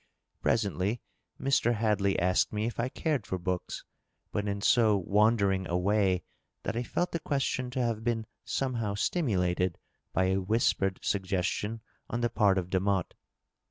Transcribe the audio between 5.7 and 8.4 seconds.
way that I felt the question to have been